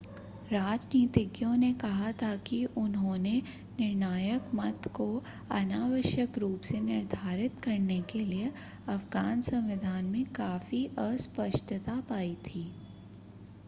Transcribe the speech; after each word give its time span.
राजनीतिज्ञों 0.49 1.55
ने 1.57 1.71
कहा 1.81 2.11
कि 2.45 2.63
उन्होंने 2.77 3.33
निर्णायक 3.79 4.49
मत 4.55 4.87
को 4.95 5.05
अनावश्यक 5.51 6.37
रूप 6.37 6.61
से 6.71 6.79
निर्धारित 6.81 7.61
करने 7.63 8.01
के 8.09 8.25
लिए 8.25 8.51
अफ़गान 8.89 9.41
संविधान 9.51 10.05
में 10.07 10.25
काफी 10.35 10.85
अस्पष्टता 10.99 11.99
पाई 12.09 12.35
थी 12.47 12.69